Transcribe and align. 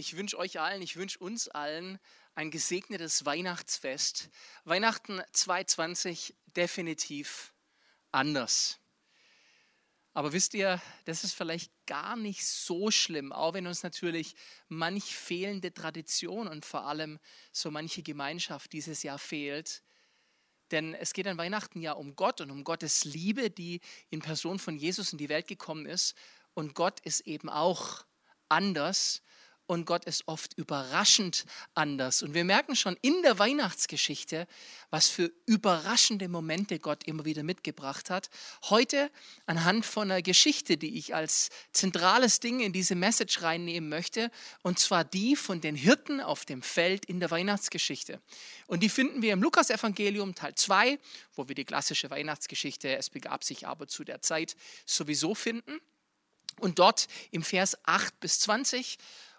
Ich 0.00 0.16
wünsche 0.16 0.38
euch 0.38 0.60
allen, 0.60 0.80
ich 0.80 0.94
wünsche 0.94 1.18
uns 1.18 1.48
allen 1.48 1.98
ein 2.36 2.52
gesegnetes 2.52 3.24
Weihnachtsfest. 3.24 4.30
Weihnachten 4.62 5.20
2020 5.32 6.36
definitiv 6.54 7.52
anders. 8.12 8.78
Aber 10.14 10.32
wisst 10.32 10.54
ihr, 10.54 10.80
das 11.06 11.24
ist 11.24 11.34
vielleicht 11.34 11.72
gar 11.86 12.14
nicht 12.16 12.46
so 12.46 12.92
schlimm, 12.92 13.32
auch 13.32 13.54
wenn 13.54 13.66
uns 13.66 13.82
natürlich 13.82 14.36
manch 14.68 15.16
fehlende 15.16 15.74
Tradition 15.74 16.46
und 16.46 16.64
vor 16.64 16.86
allem 16.86 17.18
so 17.50 17.72
manche 17.72 18.04
Gemeinschaft 18.04 18.72
dieses 18.72 19.02
Jahr 19.02 19.18
fehlt. 19.18 19.82
Denn 20.70 20.94
es 20.94 21.12
geht 21.12 21.26
an 21.26 21.38
Weihnachten 21.38 21.80
ja 21.80 21.94
um 21.94 22.14
Gott 22.14 22.40
und 22.40 22.52
um 22.52 22.62
Gottes 22.62 23.04
Liebe, 23.04 23.50
die 23.50 23.80
in 24.10 24.20
Person 24.20 24.60
von 24.60 24.76
Jesus 24.76 25.10
in 25.10 25.18
die 25.18 25.28
Welt 25.28 25.48
gekommen 25.48 25.86
ist. 25.86 26.14
Und 26.54 26.74
Gott 26.74 27.00
ist 27.00 27.22
eben 27.22 27.48
auch 27.48 28.04
anders 28.48 29.22
und 29.68 29.84
Gott 29.84 30.06
ist 30.06 30.26
oft 30.26 30.54
überraschend 30.56 31.44
anders. 31.74 32.22
Und 32.22 32.32
wir 32.32 32.44
merken 32.44 32.74
schon 32.74 32.96
in 33.02 33.20
der 33.22 33.38
Weihnachtsgeschichte, 33.38 34.48
was 34.88 35.08
für 35.08 35.30
überraschende 35.44 36.28
Momente 36.28 36.78
Gott 36.78 37.04
immer 37.04 37.26
wieder 37.26 37.42
mitgebracht 37.42 38.08
hat. 38.08 38.30
Heute 38.70 39.10
anhand 39.44 39.84
von 39.84 40.10
einer 40.10 40.22
Geschichte, 40.22 40.78
die 40.78 40.96
ich 40.96 41.14
als 41.14 41.50
zentrales 41.72 42.40
Ding 42.40 42.60
in 42.60 42.72
diese 42.72 42.94
Message 42.94 43.42
reinnehmen 43.42 43.90
möchte, 43.90 44.30
und 44.62 44.78
zwar 44.78 45.04
die 45.04 45.36
von 45.36 45.60
den 45.60 45.76
Hirten 45.76 46.22
auf 46.22 46.46
dem 46.46 46.62
Feld 46.62 47.04
in 47.04 47.20
der 47.20 47.30
Weihnachtsgeschichte. 47.30 48.22
Und 48.68 48.82
die 48.82 48.88
finden 48.88 49.20
wir 49.20 49.34
im 49.34 49.42
Lukasevangelium 49.42 50.34
Teil 50.34 50.54
2, 50.54 50.98
wo 51.34 51.46
wir 51.46 51.54
die 51.54 51.66
klassische 51.66 52.08
Weihnachtsgeschichte, 52.08 52.96
es 52.96 53.10
begab 53.10 53.44
sich 53.44 53.66
aber 53.66 53.86
zu 53.86 54.02
der 54.02 54.22
Zeit, 54.22 54.56
sowieso 54.86 55.34
finden. 55.34 55.78
Und 56.58 56.78
dort 56.78 57.06
im 57.30 57.42
Vers 57.42 57.78
8 57.84 58.18
bis 58.20 58.40
20 58.40 58.98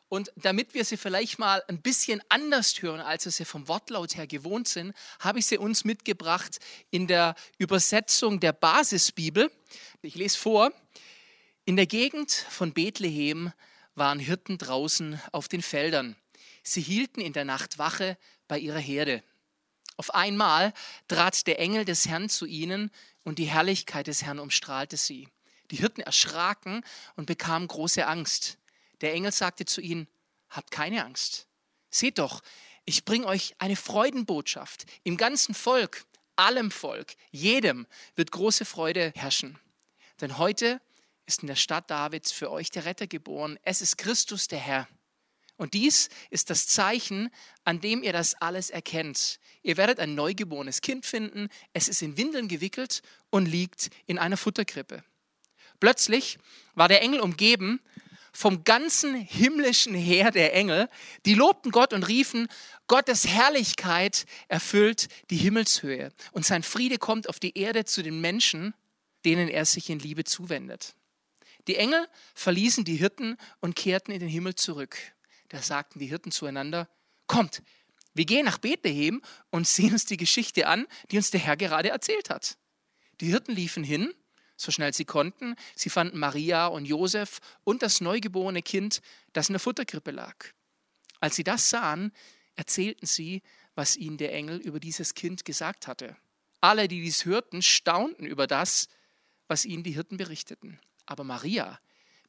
und 0.09 0.31
damit 0.35 0.73
wir 0.73 0.83
sie 0.83 0.97
vielleicht 0.97 1.37
mal 1.37 1.63
ein 1.67 1.81
bisschen 1.81 2.21
anders 2.29 2.81
hören, 2.81 2.99
als 2.99 3.25
wir 3.25 3.31
sie 3.31 3.45
vom 3.45 3.67
Wortlaut 3.67 4.17
her 4.17 4.25
gewohnt 4.27 4.67
sind, 4.67 4.93
habe 5.19 5.39
ich 5.39 5.45
sie 5.45 5.59
uns 5.59 5.85
mitgebracht 5.85 6.59
in 6.89 7.07
der 7.07 7.35
Übersetzung 7.59 8.39
der 8.39 8.51
Basisbibel. 8.51 9.51
Ich 10.01 10.15
lese 10.15 10.37
vor. 10.37 10.71
In 11.65 11.75
der 11.75 11.85
Gegend 11.85 12.31
von 12.31 12.73
Bethlehem 12.73 13.53
waren 13.93 14.19
Hirten 14.19 14.57
draußen 14.57 15.21
auf 15.31 15.47
den 15.47 15.61
Feldern. 15.61 16.15
Sie 16.63 16.81
hielten 16.81 17.21
in 17.21 17.33
der 17.33 17.45
Nacht 17.45 17.77
Wache 17.77 18.17
bei 18.47 18.57
ihrer 18.57 18.79
Herde. 18.79 19.23
Auf 19.97 20.15
einmal 20.15 20.73
trat 21.07 21.45
der 21.45 21.59
Engel 21.59 21.85
des 21.85 22.07
Herrn 22.07 22.29
zu 22.29 22.45
ihnen 22.45 22.89
und 23.23 23.37
die 23.37 23.45
Herrlichkeit 23.45 24.07
des 24.07 24.23
Herrn 24.23 24.39
umstrahlte 24.39 24.97
sie. 24.97 25.27
Die 25.71 25.75
Hirten 25.75 26.01
erschraken 26.01 26.83
und 27.15 27.25
bekamen 27.25 27.67
große 27.67 28.07
Angst. 28.07 28.58
Der 29.01 29.13
Engel 29.13 29.31
sagte 29.31 29.65
zu 29.65 29.81
ihnen, 29.81 30.07
habt 30.49 30.71
keine 30.71 31.05
Angst. 31.05 31.47
Seht 31.89 32.19
doch, 32.19 32.41
ich 32.85 33.05
bringe 33.05 33.27
euch 33.27 33.55
eine 33.59 33.75
Freudenbotschaft. 33.75 34.85
Im 35.03 35.17
ganzen 35.17 35.53
Volk, 35.53 36.05
allem 36.35 36.71
Volk, 36.71 37.15
jedem 37.31 37.87
wird 38.15 38.31
große 38.31 38.65
Freude 38.65 39.11
herrschen. 39.15 39.59
Denn 40.21 40.37
heute 40.37 40.81
ist 41.25 41.41
in 41.41 41.47
der 41.47 41.55
Stadt 41.55 41.89
Davids 41.89 42.31
für 42.31 42.49
euch 42.51 42.71
der 42.71 42.85
Retter 42.85 43.07
geboren. 43.07 43.59
Es 43.63 43.81
ist 43.81 43.97
Christus 43.97 44.47
der 44.47 44.59
Herr. 44.59 44.87
Und 45.57 45.73
dies 45.73 46.09
ist 46.29 46.49
das 46.49 46.67
Zeichen, 46.67 47.29
an 47.65 47.81
dem 47.81 48.01
ihr 48.01 48.13
das 48.13 48.33
alles 48.35 48.69
erkennt. 48.69 49.39
Ihr 49.61 49.75
werdet 49.75 49.99
ein 49.99 50.15
neugeborenes 50.15 50.81
Kind 50.81 51.05
finden, 51.05 51.49
es 51.73 51.89
ist 51.89 52.01
in 52.01 52.17
Windeln 52.17 52.47
gewickelt 52.47 53.01
und 53.29 53.45
liegt 53.45 53.89
in 54.05 54.17
einer 54.17 54.37
Futterkrippe. 54.37 55.03
Plötzlich 55.81 56.39
war 56.75 56.87
der 56.87 57.01
Engel 57.01 57.19
umgeben 57.19 57.81
vom 58.33 58.63
ganzen 58.63 59.15
himmlischen 59.15 59.95
Heer 59.95 60.31
der 60.31 60.53
Engel, 60.53 60.89
die 61.25 61.33
lobten 61.33 61.71
Gott 61.71 61.93
und 61.93 62.07
riefen, 62.07 62.47
Gottes 62.87 63.27
Herrlichkeit 63.27 64.25
erfüllt 64.47 65.07
die 65.29 65.37
Himmelshöhe 65.37 66.11
und 66.31 66.45
sein 66.45 66.63
Friede 66.63 66.97
kommt 66.97 67.29
auf 67.29 67.39
die 67.39 67.57
Erde 67.57 67.85
zu 67.85 68.01
den 68.01 68.21
Menschen, 68.21 68.73
denen 69.25 69.49
er 69.49 69.65
sich 69.65 69.89
in 69.89 69.99
Liebe 69.99 70.23
zuwendet. 70.23 70.95
Die 71.67 71.75
Engel 71.75 72.07
verließen 72.33 72.83
die 72.83 72.95
Hirten 72.95 73.37
und 73.59 73.75
kehrten 73.75 74.11
in 74.11 74.19
den 74.19 74.29
Himmel 74.29 74.55
zurück. 74.55 74.97
Da 75.49 75.61
sagten 75.61 75.99
die 75.99 76.07
Hirten 76.07 76.31
zueinander, 76.31 76.89
kommt, 77.27 77.61
wir 78.13 78.25
gehen 78.25 78.45
nach 78.45 78.57
Bethlehem 78.57 79.21
und 79.51 79.67
sehen 79.67 79.93
uns 79.93 80.05
die 80.05 80.17
Geschichte 80.17 80.67
an, 80.67 80.87
die 81.11 81.17
uns 81.17 81.31
der 81.31 81.39
Herr 81.39 81.57
gerade 81.57 81.89
erzählt 81.89 82.29
hat. 82.29 82.57
Die 83.21 83.27
Hirten 83.27 83.53
liefen 83.53 83.83
hin 83.83 84.13
so 84.59 84.71
schnell 84.71 84.93
sie 84.93 85.05
konnten. 85.05 85.55
Sie 85.73 85.89
fanden 85.89 86.19
Maria 86.19 86.67
und 86.67 86.85
Josef 86.85 87.39
und 87.63 87.81
das 87.81 88.01
neugeborene 88.01 88.61
Kind, 88.61 89.01
das 89.31 89.47
in 89.47 89.53
der 89.53 89.59
Futterkrippe 89.61 90.11
lag. 90.11 90.35
Als 91.21 91.37
sie 91.37 91.45
das 91.45 91.69
sahen, 91.69 92.11
erzählten 92.55 93.05
sie, 93.05 93.41
was 93.75 93.95
ihnen 93.95 94.17
der 94.17 94.33
Engel 94.33 94.57
über 94.57 94.81
dieses 94.81 95.13
Kind 95.13 95.45
gesagt 95.45 95.87
hatte. 95.87 96.17
Alle, 96.59 96.89
die 96.89 97.01
dies 97.01 97.23
hörten, 97.23 97.61
staunten 97.61 98.25
über 98.25 98.47
das, 98.47 98.89
was 99.47 99.63
ihnen 99.63 99.83
die 99.83 99.93
Hirten 99.93 100.17
berichteten. 100.17 100.77
Aber 101.05 101.23
Maria 101.23 101.79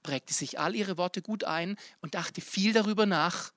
prägte 0.04 0.32
sich 0.32 0.60
all 0.60 0.76
ihre 0.76 0.97
Worte 0.97 1.22
gut 1.22 1.42
ein 1.42 1.76
und 2.00 2.14
dachte 2.14 2.41
viel 2.41 2.72
darüber 2.72 3.06
nach. 3.06 3.52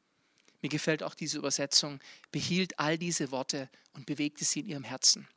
Mir 0.64 0.70
gefällt 0.70 1.04
auch 1.04 1.14
diese 1.14 1.38
Übersetzung, 1.38 2.00
behielt 2.32 2.80
all 2.80 2.98
diese 2.98 3.30
Worte 3.30 3.70
und 3.94 4.08
bewegte 4.08 4.46
sie 4.46 4.62
in 4.62 4.66
ihrem 4.66 4.84
Herzen. 4.84 5.28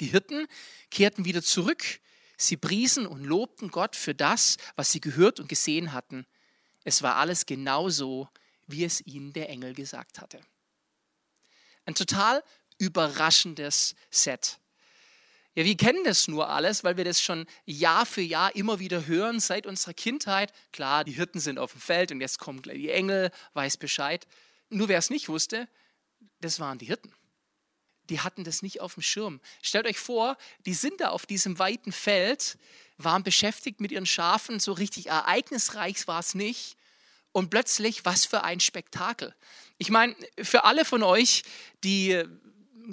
Die 0.00 0.06
Hirten 0.06 0.46
kehrten 0.90 1.24
wieder 1.24 1.42
zurück 1.42 2.00
Sie 2.36 2.56
priesen 2.56 3.06
und 3.06 3.24
lobten 3.24 3.70
Gott 3.70 3.96
für 3.96 4.14
das, 4.14 4.56
was 4.76 4.90
sie 4.90 5.00
gehört 5.00 5.40
und 5.40 5.48
gesehen 5.48 5.92
hatten. 5.92 6.26
Es 6.84 7.02
war 7.02 7.16
alles 7.16 7.46
genau 7.46 7.88
so, 7.88 8.28
wie 8.66 8.84
es 8.84 9.00
ihnen 9.06 9.32
der 9.32 9.48
Engel 9.48 9.74
gesagt 9.74 10.20
hatte. 10.20 10.40
Ein 11.86 11.94
total 11.94 12.42
überraschendes 12.78 13.94
Set. 14.10 14.58
Ja, 15.54 15.64
wir 15.64 15.76
kennen 15.76 16.02
das 16.02 16.26
nur 16.26 16.48
alles, 16.48 16.82
weil 16.82 16.96
wir 16.96 17.04
das 17.04 17.20
schon 17.20 17.46
Jahr 17.64 18.06
für 18.06 18.22
Jahr 18.22 18.56
immer 18.56 18.80
wieder 18.80 19.06
hören 19.06 19.38
seit 19.38 19.66
unserer 19.66 19.94
Kindheit. 19.94 20.52
Klar, 20.72 21.04
die 21.04 21.12
Hirten 21.12 21.38
sind 21.38 21.58
auf 21.58 21.72
dem 21.72 21.80
Feld 21.80 22.10
und 22.10 22.20
jetzt 22.20 22.40
kommen 22.40 22.60
gleich 22.60 22.78
die 22.78 22.90
Engel, 22.90 23.30
weiß 23.52 23.76
Bescheid. 23.76 24.26
Nur 24.70 24.88
wer 24.88 24.98
es 24.98 25.10
nicht 25.10 25.28
wusste, 25.28 25.68
das 26.40 26.58
waren 26.58 26.78
die 26.78 26.86
Hirten 26.86 27.14
die 28.08 28.20
hatten 28.20 28.44
das 28.44 28.62
nicht 28.62 28.80
auf 28.80 28.94
dem 28.94 29.02
Schirm. 29.02 29.40
Stellt 29.62 29.86
euch 29.86 29.98
vor, 29.98 30.36
die 30.66 30.74
sind 30.74 31.00
da 31.00 31.10
auf 31.10 31.26
diesem 31.26 31.58
weiten 31.58 31.92
Feld, 31.92 32.58
waren 32.98 33.22
beschäftigt 33.22 33.80
mit 33.80 33.92
ihren 33.92 34.06
Schafen, 34.06 34.60
so 34.60 34.72
richtig 34.72 35.06
ereignisreich 35.06 36.06
war 36.06 36.20
es 36.20 36.34
nicht. 36.34 36.76
Und 37.32 37.50
plötzlich, 37.50 38.04
was 38.04 38.24
für 38.24 38.44
ein 38.44 38.60
Spektakel. 38.60 39.34
Ich 39.78 39.90
meine, 39.90 40.14
für 40.40 40.64
alle 40.64 40.84
von 40.84 41.02
euch, 41.02 41.42
die 41.82 42.22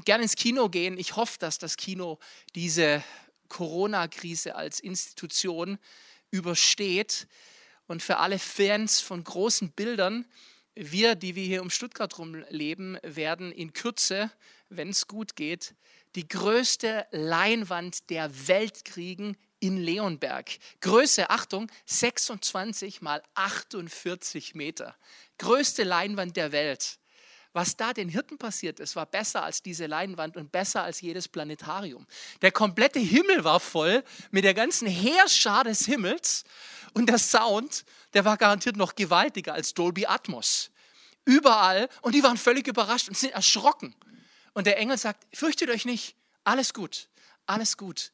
gerne 0.03 0.23
ins 0.23 0.35
Kino 0.35 0.69
gehen, 0.69 0.97
ich 0.97 1.16
hoffe, 1.16 1.38
dass 1.38 1.59
das 1.59 1.77
Kino 1.77 2.17
diese 2.55 3.03
Corona-Krise 3.50 4.55
als 4.55 4.79
Institution 4.79 5.77
übersteht. 6.31 7.27
Und 7.88 8.01
für 8.01 8.17
alle 8.17 8.39
Fans 8.39 9.01
von 9.01 9.23
großen 9.23 9.71
Bildern, 9.71 10.25
wir, 10.75 11.15
die 11.15 11.35
wir 11.35 11.43
hier 11.43 11.61
um 11.61 11.69
Stuttgart 11.69 12.17
rum 12.17 12.43
leben, 12.49 12.97
werden 13.03 13.51
in 13.51 13.73
Kürze 13.73 14.31
wenn 14.71 14.89
es 14.89 15.07
gut 15.07 15.35
geht, 15.35 15.75
die 16.15 16.27
größte 16.27 17.05
Leinwand 17.11 18.09
der 18.09 18.47
Welt 18.47 18.85
kriegen 18.85 19.37
in 19.59 19.77
Leonberg. 19.77 20.49
Größe, 20.79 21.29
Achtung, 21.29 21.71
26 21.85 23.01
mal 23.01 23.21
48 23.35 24.55
Meter. 24.55 24.95
Größte 25.37 25.83
Leinwand 25.83 26.35
der 26.37 26.51
Welt. 26.51 26.97
Was 27.53 27.75
da 27.75 27.91
den 27.91 28.07
Hirten 28.07 28.38
passiert 28.38 28.79
ist, 28.79 28.95
war 28.95 29.06
besser 29.06 29.44
als 29.44 29.62
diese 29.62 29.85
Leinwand 29.85 30.38
und 30.38 30.51
besser 30.51 30.84
als 30.84 31.01
jedes 31.01 31.28
Planetarium. 31.28 32.07
Der 32.41 32.51
komplette 32.51 33.00
Himmel 33.00 33.44
war 33.44 33.59
voll 33.59 34.03
mit 34.31 34.45
der 34.45 34.53
ganzen 34.53 34.88
Heerschar 34.88 35.66
des 35.66 35.85
Himmels 35.85 36.45
und 36.94 37.07
der 37.07 37.17
Sound, 37.17 37.84
der 38.13 38.23
war 38.23 38.38
garantiert 38.38 38.78
noch 38.78 38.95
gewaltiger 38.95 39.53
als 39.53 39.73
Dolby 39.73 40.06
Atmos. 40.06 40.72
Überall 41.25 41.89
und 42.01 42.15
die 42.15 42.24
waren 42.24 42.38
völlig 42.38 42.68
überrascht 42.68 43.09
und 43.09 43.18
sind 43.18 43.33
erschrocken. 43.33 43.95
Und 44.53 44.65
der 44.65 44.77
Engel 44.77 44.98
sagt, 44.98 45.25
fürchtet 45.36 45.69
euch 45.69 45.86
nicht, 45.86 46.15
alles 46.44 46.74
gut, 46.74 47.09
alles 47.45 47.75
gut. 47.75 48.12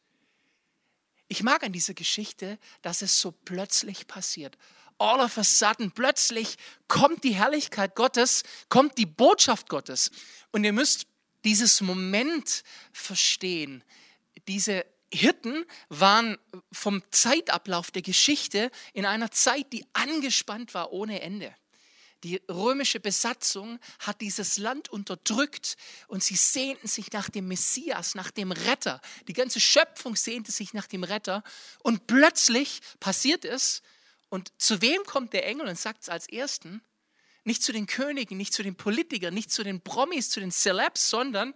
Ich 1.28 1.44
mag 1.44 1.64
an 1.64 1.74
dieser 1.74 1.94
Geschichte, 1.94 2.58
dass 2.82 3.02
es 3.02 3.20
so 3.20 3.32
plötzlich 3.32 4.08
passiert. 4.08 4.58
All 5.00 5.20
of 5.20 5.38
a 5.38 5.44
sudden, 5.44 5.92
plötzlich 5.92 6.58
kommt 6.88 7.24
die 7.24 7.36
Herrlichkeit 7.36 7.96
Gottes, 7.96 8.44
kommt 8.70 8.98
die 8.98 9.06
Botschaft 9.06 9.70
Gottes. 9.70 10.12
Und 10.52 10.64
ihr 10.64 10.74
müsst 10.74 11.08
dieses 11.44 11.82
Moment 11.82 12.64
verstehen. 12.92 13.84
Diese 14.48 14.86
Hirten 15.14 15.66
waren 15.90 16.38
vom 16.72 17.02
Zeitablauf 17.12 17.92
der 17.92 18.02
Geschichte 18.02 18.72
in 18.94 19.06
einer 19.06 19.32
Zeit, 19.32 19.72
die 19.72 19.86
angespannt 19.94 20.74
war 20.74 20.92
ohne 20.92 21.22
Ende. 21.22 21.54
Die 22.24 22.42
römische 22.50 23.00
Besatzung 23.00 23.80
hat 24.00 24.22
dieses 24.22 24.58
Land 24.58 24.90
unterdrückt 24.90 25.78
und 26.08 26.24
sie 26.24 26.36
sehnten 26.36 26.88
sich 26.88 27.12
nach 27.12 27.30
dem 27.30 27.48
Messias, 27.48 28.16
nach 28.16 28.32
dem 28.32 28.52
Retter. 28.52 29.00
Die 29.28 29.34
ganze 29.34 29.60
Schöpfung 29.60 30.16
sehnte 30.16 30.52
sich 30.52 30.74
nach 30.74 30.88
dem 30.88 31.04
Retter 31.04 31.44
und 31.84 32.08
plötzlich 32.08 32.82
passiert 33.00 33.46
es 33.46 33.84
und 34.30 34.52
zu 34.58 34.82
wem 34.82 35.04
kommt 35.04 35.34
der 35.34 35.46
Engel 35.46 35.68
und 35.68 35.78
sagt 35.78 36.04
es 36.04 36.10
als 36.10 36.28
ersten? 36.28 36.82
Nicht 37.44 37.64
zu 37.64 37.72
den 37.72 37.88
Königen, 37.88 38.38
nicht 38.38 38.54
zu 38.54 38.62
den 38.62 38.76
Politikern, 38.76 39.34
nicht 39.34 39.52
zu 39.52 39.64
den 39.64 39.82
Promis, 39.82 40.30
zu 40.30 40.40
den 40.40 40.52
Celebs, 40.52 41.10
sondern 41.10 41.54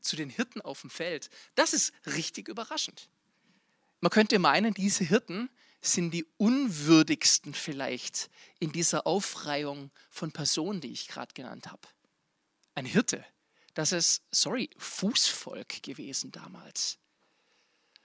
zu 0.00 0.16
den 0.16 0.30
Hirten 0.30 0.60
auf 0.60 0.82
dem 0.82 0.90
Feld. 0.90 1.30
Das 1.54 1.72
ist 1.72 1.92
richtig 2.06 2.48
überraschend. 2.48 3.08
Man 4.00 4.10
könnte 4.10 4.38
meinen, 4.38 4.74
diese 4.74 5.02
Hirten 5.02 5.50
sind 5.80 6.12
die 6.12 6.26
unwürdigsten 6.36 7.52
vielleicht 7.52 8.30
in 8.58 8.70
dieser 8.70 9.06
Aufreihung 9.06 9.90
von 10.10 10.30
Personen, 10.30 10.80
die 10.80 10.92
ich 10.92 11.08
gerade 11.08 11.34
genannt 11.34 11.66
habe. 11.66 11.88
Ein 12.74 12.86
Hirte, 12.86 13.24
das 13.74 13.92
ist, 13.92 14.22
sorry, 14.30 14.70
Fußvolk 14.78 15.82
gewesen 15.82 16.30
damals. 16.30 16.98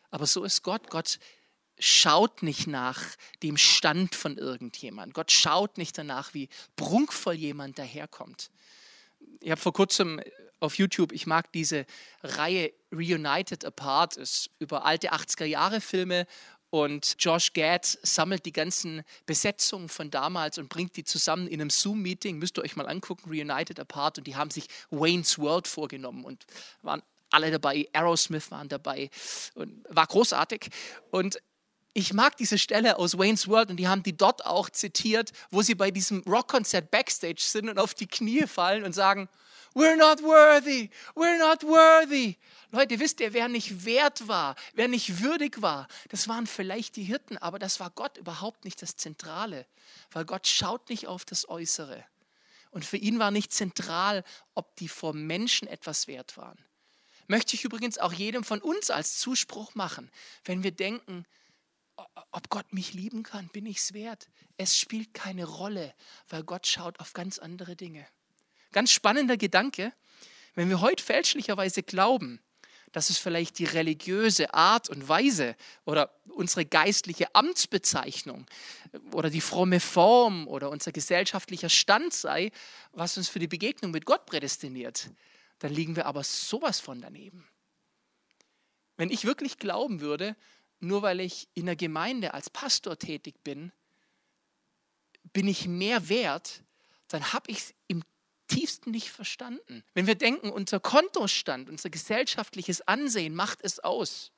Aber 0.09 0.25
so 0.25 0.43
ist 0.43 0.63
Gott. 0.63 0.89
Gott 0.89 1.19
schaut 1.79 2.43
nicht 2.43 2.67
nach 2.67 3.01
dem 3.41 3.57
Stand 3.57 4.15
von 4.15 4.37
irgendjemand. 4.37 5.13
Gott 5.13 5.31
schaut 5.31 5.77
nicht 5.77 5.97
danach, 5.97 6.33
wie 6.33 6.49
prunkvoll 6.75 7.33
jemand 7.33 7.79
daherkommt. 7.79 8.51
Ich 9.41 9.51
habe 9.51 9.61
vor 9.61 9.73
kurzem 9.73 10.21
auf 10.59 10.77
YouTube, 10.77 11.13
ich 11.13 11.25
mag 11.25 11.51
diese 11.53 11.85
Reihe 12.21 12.73
Reunited 12.91 13.63
Apart, 13.63 14.17
ist 14.17 14.49
über 14.59 14.85
alte 14.85 15.13
80er 15.13 15.45
Jahre 15.45 15.79
Filme 15.79 16.27
und 16.69 17.15
Josh 17.17 17.53
Gad 17.53 17.85
sammelt 18.03 18.45
die 18.45 18.51
ganzen 18.51 19.03
Besetzungen 19.25 19.89
von 19.89 20.11
damals 20.11 20.57
und 20.59 20.69
bringt 20.69 20.95
die 20.97 21.03
zusammen 21.03 21.47
in 21.47 21.61
einem 21.61 21.71
Zoom-Meeting. 21.71 22.37
Müsst 22.37 22.57
ihr 22.57 22.63
euch 22.63 22.75
mal 22.75 22.87
angucken, 22.87 23.29
Reunited 23.29 23.79
Apart. 23.79 24.19
Und 24.19 24.27
die 24.27 24.35
haben 24.35 24.51
sich 24.51 24.67
Wayne's 24.91 25.39
World 25.39 25.67
vorgenommen 25.67 26.23
und 26.23 26.45
waren 26.83 27.01
alle 27.31 27.49
dabei. 27.49 27.87
Aerosmith 27.93 28.51
waren 28.51 28.69
dabei 28.69 29.09
und 29.55 29.83
war 29.89 30.05
großartig. 30.05 30.69
Und 31.09 31.39
ich 31.93 32.13
mag 32.13 32.37
diese 32.37 32.57
Stelle 32.57 32.97
aus 32.97 33.17
Wayne's 33.17 33.47
World 33.47 33.71
und 33.71 33.77
die 33.77 33.87
haben 33.87 34.03
die 34.03 34.15
dort 34.15 34.45
auch 34.45 34.69
zitiert, 34.69 35.31
wo 35.49 35.61
sie 35.61 35.75
bei 35.75 35.91
diesem 35.91 36.21
Rockkonzert 36.21 36.91
backstage 36.91 37.41
sind 37.41 37.69
und 37.69 37.79
auf 37.79 37.93
die 37.93 38.07
Knie 38.07 38.47
fallen 38.47 38.83
und 38.83 38.93
sagen, 38.93 39.27
We're 39.75 39.95
not 39.95 40.23
worthy, 40.23 40.89
we're 41.15 41.37
not 41.37 41.63
worthy. 41.63 42.37
Leute, 42.71 42.99
wisst 42.99 43.19
ihr, 43.19 43.33
wer 43.33 43.47
nicht 43.47 43.85
wert 43.85 44.27
war, 44.27 44.55
wer 44.73 44.87
nicht 44.87 45.21
würdig 45.21 45.61
war, 45.61 45.87
das 46.09 46.27
waren 46.27 46.47
vielleicht 46.47 46.95
die 46.95 47.03
Hirten, 47.03 47.37
aber 47.37 47.59
das 47.59 47.79
war 47.79 47.91
Gott 47.91 48.17
überhaupt 48.17 48.65
nicht 48.65 48.81
das 48.81 48.95
Zentrale, 48.95 49.67
weil 50.11 50.25
Gott 50.25 50.47
schaut 50.47 50.89
nicht 50.89 51.07
auf 51.07 51.23
das 51.23 51.47
Äußere. 51.49 52.03
Und 52.71 52.85
für 52.85 52.97
ihn 52.97 53.19
war 53.19 53.31
nicht 53.31 53.53
zentral, 53.53 54.23
ob 54.53 54.75
die 54.75 54.87
vor 54.87 55.13
Menschen 55.13 55.67
etwas 55.67 56.07
wert 56.07 56.37
waren. 56.37 56.57
Möchte 57.27 57.55
ich 57.55 57.63
übrigens 57.63 57.99
auch 57.99 58.13
jedem 58.13 58.43
von 58.43 58.61
uns 58.61 58.89
als 58.89 59.17
Zuspruch 59.17 59.75
machen, 59.75 60.11
wenn 60.45 60.63
wir 60.63 60.71
denken, 60.71 61.25
ob 62.31 62.49
Gott 62.49 62.73
mich 62.73 62.93
lieben 62.93 63.23
kann, 63.23 63.47
bin 63.49 63.65
ich 63.65 63.77
es 63.77 63.93
wert. 63.93 64.29
Es 64.57 64.77
spielt 64.77 65.13
keine 65.13 65.45
Rolle, 65.45 65.93
weil 66.27 66.43
Gott 66.43 66.67
schaut 66.67 66.99
auf 66.99 67.13
ganz 67.13 67.39
andere 67.39 67.75
Dinge. 67.75 68.05
Ganz 68.71 68.91
spannender 68.91 69.37
Gedanke, 69.37 69.93
wenn 70.55 70.69
wir 70.69 70.81
heute 70.81 71.03
fälschlicherweise 71.03 71.83
glauben, 71.83 72.39
dass 72.91 73.09
es 73.09 73.17
vielleicht 73.17 73.59
die 73.59 73.65
religiöse 73.65 74.53
Art 74.53 74.89
und 74.89 75.07
Weise 75.07 75.55
oder 75.85 76.13
unsere 76.27 76.65
geistliche 76.65 77.33
Amtsbezeichnung 77.35 78.45
oder 79.13 79.29
die 79.29 79.41
fromme 79.41 79.79
Form 79.79 80.47
oder 80.47 80.69
unser 80.69 80.91
gesellschaftlicher 80.91 81.69
Stand 81.69 82.13
sei, 82.13 82.51
was 82.91 83.17
uns 83.17 83.29
für 83.29 83.39
die 83.39 83.47
Begegnung 83.47 83.91
mit 83.91 84.05
Gott 84.05 84.25
prädestiniert, 84.25 85.09
dann 85.59 85.73
liegen 85.73 85.95
wir 85.95 86.05
aber 86.05 86.23
sowas 86.23 86.79
von 86.79 87.01
daneben. 87.01 87.47
Wenn 88.97 89.11
ich 89.11 89.25
wirklich 89.25 89.57
glauben 89.57 90.01
würde, 90.01 90.35
nur 90.79 91.01
weil 91.01 91.19
ich 91.19 91.47
in 91.53 91.65
der 91.65 91.75
Gemeinde 91.75 92.33
als 92.33 92.49
Pastor 92.49 92.97
tätig 92.97 93.35
bin, 93.43 93.71
bin 95.33 95.47
ich 95.47 95.67
mehr 95.67 96.09
wert, 96.09 96.63
dann 97.07 97.33
habe 97.33 97.51
ich 97.51 97.57
es 97.57 97.73
im 97.87 98.03
tiefsten 98.47 98.91
nicht 98.91 99.11
verstanden. 99.11 99.83
Wenn 99.93 100.07
wir 100.07 100.15
denken, 100.15 100.49
unser 100.49 100.79
Kontostand, 100.79 101.69
unser 101.69 101.89
gesellschaftliches 101.89 102.81
Ansehen 102.81 103.35
macht 103.35 103.59
es 103.61 103.79
aus. 103.79 104.31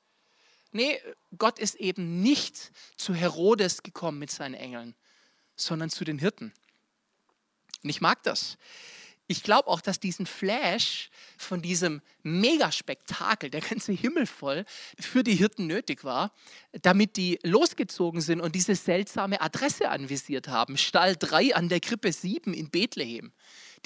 Nee, 0.72 1.00
Gott 1.38 1.60
ist 1.60 1.76
eben 1.76 2.22
nicht 2.22 2.72
zu 2.96 3.14
Herodes 3.14 3.84
gekommen 3.84 4.20
mit 4.20 4.32
seinen 4.32 4.54
Engeln, 4.54 4.96
sondern 5.56 5.90
zu 5.90 6.04
den 6.06 6.20
Hirten. 6.20 6.54
Und 7.84 7.90
ich 7.90 8.02
mag 8.02 8.24
das 8.24 8.58
ich 9.32 9.44
glaube 9.44 9.70
auch, 9.70 9.82
dass 9.82 10.00
diesen 10.00 10.26
Flash 10.26 11.10
von 11.38 11.62
diesem 11.62 12.02
Megaspektakel, 12.24 13.50
der 13.50 13.62
ganze 13.62 13.94
Himmel 13.94 14.28
voll, 14.28 14.66
für 15.00 15.24
die 15.24 15.36
Hirten 15.36 15.66
nötig 15.68 16.04
war, 16.04 16.32
damit 16.82 17.18
die 17.18 17.40
losgezogen 17.44 18.22
sind 18.22 18.42
und 18.42 18.54
diese 18.54 18.76
seltsame 18.76 19.42
Adresse 19.42 19.90
anvisiert 19.90 20.50
haben. 20.50 20.78
Stall 20.78 21.16
3 21.16 21.56
an 21.56 21.70
der 21.70 21.80
Krippe 21.80 22.12
7 22.12 22.54
in 22.54 22.70
Bethlehem. 22.70 23.32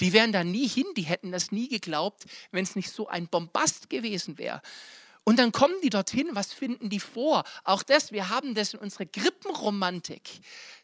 Die 0.00 0.12
wären 0.12 0.32
da 0.32 0.44
nie 0.44 0.68
hin, 0.68 0.86
die 0.96 1.02
hätten 1.02 1.32
das 1.32 1.52
nie 1.52 1.68
geglaubt, 1.68 2.24
wenn 2.50 2.64
es 2.64 2.76
nicht 2.76 2.90
so 2.90 3.08
ein 3.08 3.28
Bombast 3.28 3.88
gewesen 3.88 4.36
wäre. 4.36 4.60
Und 5.24 5.38
dann 5.38 5.52
kommen 5.52 5.74
die 5.82 5.90
dorthin, 5.90 6.28
was 6.32 6.52
finden 6.52 6.90
die 6.90 7.00
vor? 7.00 7.44
Auch 7.64 7.82
das, 7.82 8.12
wir 8.12 8.28
haben 8.28 8.54
das 8.54 8.74
in 8.74 8.80
unserer 8.80 9.06
Krippenromantik 9.06 10.22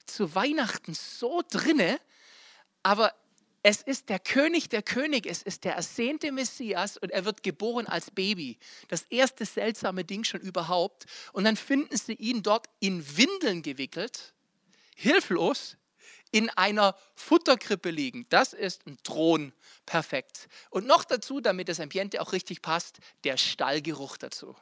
zu 0.07 0.35
Weihnachten 0.35 0.95
so 0.95 1.43
drinne, 1.49 2.01
aber 2.83 3.13
es 3.63 3.81
ist 3.81 4.09
der 4.09 4.19
König 4.19 4.69
der 4.69 4.83
Könige, 4.83 5.29
es 5.29 5.43
ist 5.43 5.65
der 5.65 5.75
ersehnte 5.75 6.33
Messias 6.33 6.97
und 6.97 7.11
er 7.11 7.25
wird 7.25 7.43
geboren 7.43 7.87
als 7.87 8.11
Baby. 8.11 8.59
Das 8.89 9.03
erste 9.03 9.47
seltsame 9.47 10.05
Ding 10.05 10.25
schon 10.25 10.41
überhaupt. 10.41 11.07
Und 11.33 11.45
dann 11.45 11.57
finden 11.57 11.97
sie 11.97 12.15
ihn 12.15 12.43
dort 12.43 12.67
in 12.81 13.17
Windeln 13.17 13.63
gewickelt, 13.63 14.35
hilflos, 14.97 15.77
in 16.33 16.51
einer 16.51 16.97
Futterkrippe 17.15 17.91
liegen. 17.91 18.27
Das 18.31 18.53
ist 18.53 18.87
ein 18.87 18.97
Thron. 19.05 19.53
Perfekt. 19.87 20.49
Und 20.71 20.87
noch 20.87 21.05
dazu, 21.05 21.41
damit 21.41 21.69
das 21.69 21.79
Ambiente 21.79 22.21
auch 22.21 22.33
richtig 22.33 22.63
passt, 22.63 22.99
der 23.23 23.37
Stallgeruch 23.37 24.17
dazu 24.17 24.57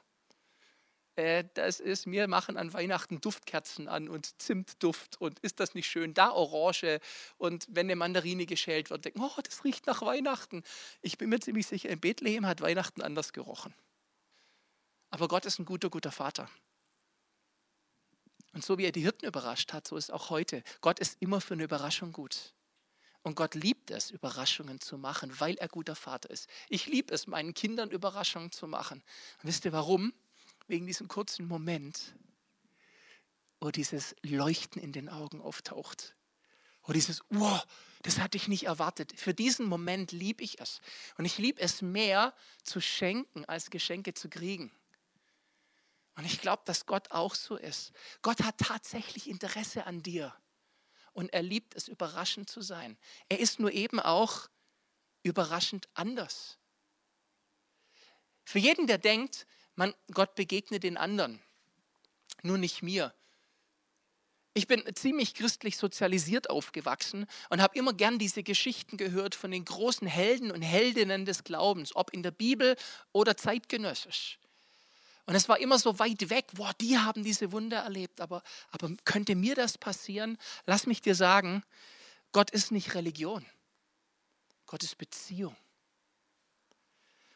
das 1.55 1.81
ist, 1.81 2.11
wir 2.11 2.29
machen 2.29 2.57
an 2.57 2.73
Weihnachten 2.73 3.21
Duftkerzen 3.21 3.89
an 3.89 4.09
und 4.09 4.41
Zimtduft 4.41 5.21
und 5.21 5.39
ist 5.41 5.61
das 5.61 5.75
nicht 5.75 5.89
schön, 5.89 6.15
da 6.15 6.31
Orange 6.31 7.01
und 7.39 7.67
wenn 7.71 7.87
eine 7.87 7.97
Mandarine 7.97 8.47
geschält 8.47 8.91
wird, 8.91 9.05
denken, 9.05 9.21
oh, 9.23 9.41
das 9.43 9.65
riecht 9.65 9.87
nach 9.87 10.03
Weihnachten. 10.03 10.63
Ich 11.03 11.19
bin 11.19 11.29
mir 11.31 11.41
ziemlich 11.41 11.67
sicher, 11.67 11.89
in 11.89 12.01
Bethlehem 12.01 12.47
hat 12.47 12.61
Weihnachten 12.61 13.03
anders 13.03 13.33
gerochen. 13.33 13.75
Aber 15.11 15.29
Gott 15.29 15.45
ist 15.47 15.59
ein 15.59 15.65
guter, 15.65 15.91
guter 15.91 16.13
Vater. 16.13 16.49
Und 18.53 18.65
so 18.65 18.79
wie 18.79 18.85
er 18.85 18.93
die 18.93 19.03
Hirten 19.03 19.27
überrascht 19.27 19.73
hat, 19.73 19.87
so 19.87 19.97
ist 19.97 20.13
auch 20.13 20.31
heute. 20.31 20.63
Gott 20.81 20.99
ist 20.99 21.21
immer 21.21 21.41
für 21.41 21.55
eine 21.55 21.65
Überraschung 21.65 22.13
gut. 22.13 22.55
Und 23.23 23.35
Gott 23.35 23.55
liebt 23.55 23.91
es, 23.91 24.11
Überraschungen 24.11 24.81
zu 24.81 24.97
machen, 24.97 25.39
weil 25.39 25.57
er 25.57 25.69
guter 25.69 25.95
Vater 25.95 26.31
ist. 26.31 26.49
Ich 26.69 26.87
liebe 26.87 27.13
es, 27.13 27.27
meinen 27.27 27.55
Kindern 27.55 27.91
Überraschungen 27.91 28.51
zu 28.51 28.67
machen. 28.67 29.03
Und 29.43 29.49
wisst 29.49 29.65
ihr 29.65 29.73
warum? 29.73 30.13
Wegen 30.71 30.87
diesem 30.87 31.09
kurzen 31.09 31.47
Moment, 31.47 32.15
wo 33.61 33.71
dieses 33.71 34.17
Leuchten 34.23 34.81
in 34.81 34.93
den 34.93 35.09
Augen 35.09 35.41
auftaucht. 35.41 36.17
Wo 36.83 36.93
dieses, 36.93 37.23
wow, 37.29 37.63
das 38.03 38.19
hatte 38.19 38.39
ich 38.39 38.49
nicht 38.49 38.65
erwartet. 38.65 39.13
Für 39.15 39.35
diesen 39.35 39.67
Moment 39.67 40.13
liebe 40.13 40.43
ich 40.43 40.61
es. 40.61 40.81
Und 41.19 41.27
ich 41.27 41.37
liebe 41.37 41.61
es 41.61 41.83
mehr 41.83 42.35
zu 42.63 42.81
schenken, 42.81 43.45
als 43.45 43.71
Geschenke 43.71 44.15
zu 44.15 44.31
kriegen. 44.31 44.73
Und 46.17 46.25
ich 46.25 46.41
glaube, 46.41 46.63
dass 46.65 46.87
Gott 46.87 47.11
auch 47.11 47.35
so 47.35 47.57
ist. 47.57 47.93
Gott 48.23 48.43
hat 48.43 48.59
tatsächlich 48.59 49.29
Interesse 49.29 49.87
an 49.87 50.03
dir. 50.03 50.35
Und 51.13 51.33
er 51.33 51.43
liebt 51.43 51.75
es, 51.75 51.89
überraschend 51.89 52.49
zu 52.49 52.63
sein. 52.63 52.97
Er 53.29 53.41
ist 53.41 53.59
nur 53.59 53.73
eben 53.73 54.01
auch 54.01 54.49
überraschend 55.23 55.89
anders. 55.95 56.59
Für 58.45 58.59
jeden, 58.59 58.87
der 58.87 58.99
denkt, 58.99 59.47
man, 59.81 59.95
Gott 60.13 60.35
begegnet 60.35 60.83
den 60.83 60.99
anderen, 60.99 61.41
nur 62.43 62.59
nicht 62.59 62.83
mir. 62.83 63.15
Ich 64.53 64.67
bin 64.67 64.85
ziemlich 64.95 65.33
christlich 65.33 65.79
sozialisiert 65.79 66.51
aufgewachsen 66.51 67.27
und 67.49 67.63
habe 67.63 67.79
immer 67.79 67.95
gern 67.95 68.19
diese 68.19 68.43
Geschichten 68.43 68.99
gehört 68.99 69.35
von 69.35 69.51
den 69.51 69.65
großen 69.65 70.07
Helden 70.07 70.51
und 70.51 70.61
Heldinnen 70.61 71.25
des 71.25 71.45
Glaubens, 71.45 71.97
ob 71.97 72.13
in 72.13 72.23
der 72.23 72.31
Bibel 72.31 72.77
oder 73.13 73.39
zeitgenössisch. 73.39 74.39
Und 75.25 75.35
es 75.35 75.49
war 75.49 75.59
immer 75.59 75.79
so 75.79 75.99
weit 75.99 76.29
weg, 76.29 76.49
boah, 76.53 76.75
die 76.79 76.99
haben 76.99 77.25
diese 77.25 77.51
Wunder 77.51 77.79
erlebt, 77.79 78.21
aber, 78.21 78.43
aber 78.73 78.91
könnte 79.07 79.35
mir 79.35 79.55
das 79.55 79.79
passieren? 79.79 80.37
Lass 80.67 80.87
mich 80.87 81.01
dir 81.01 81.15
sagen, 81.15 81.63
Gott 82.33 82.51
ist 82.51 82.71
nicht 82.71 82.95
Religion, 82.95 83.47
Gott 84.67 84.83
ist 84.83 84.99
Beziehung. 84.99 85.57